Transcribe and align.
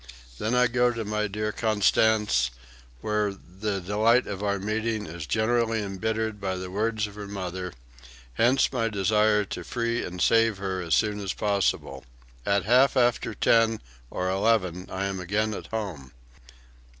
Then 0.39 0.55
I 0.55 0.65
go 0.65 0.91
to 0.91 1.05
my 1.05 1.27
dear 1.27 1.51
Constanze, 1.51 2.49
where 3.01 3.31
the 3.35 3.79
delight 3.79 4.25
of 4.25 4.41
our 4.41 4.57
meeting 4.57 5.05
is 5.05 5.27
generally 5.27 5.83
embittered 5.83 6.41
by 6.41 6.55
the 6.55 6.71
words 6.71 7.05
of 7.05 7.13
her 7.13 7.27
mother; 7.27 7.71
hence 8.33 8.73
my 8.73 8.87
desire 8.89 9.45
to 9.45 9.63
free 9.63 10.03
and 10.03 10.19
save 10.19 10.57
her 10.57 10.81
as 10.81 10.95
soon 10.95 11.19
as 11.19 11.33
possible. 11.33 12.03
At 12.47 12.65
half 12.65 12.97
after 12.97 13.35
ten 13.35 13.79
or 14.09 14.27
eleven 14.27 14.87
I 14.89 15.05
am 15.05 15.19
again 15.19 15.53
at 15.53 15.67
home. 15.67 16.13